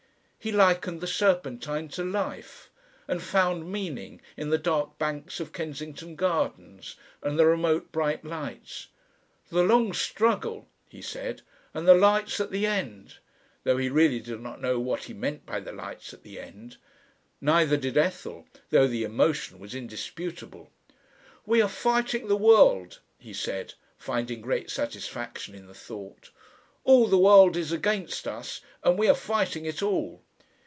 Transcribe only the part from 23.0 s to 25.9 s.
he said, finding great satisfaction in the